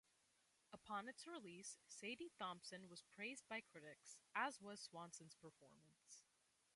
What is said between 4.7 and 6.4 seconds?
Swanson's performance.